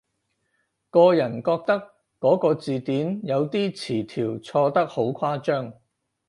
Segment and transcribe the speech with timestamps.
[0.89, 5.71] 個人覺得嗰個字典有啲詞條錯得好誇張